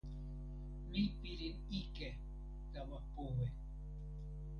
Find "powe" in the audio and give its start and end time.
3.11-3.45